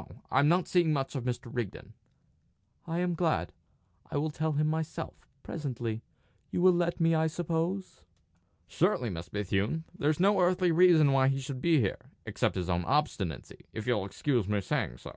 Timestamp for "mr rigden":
1.24-1.92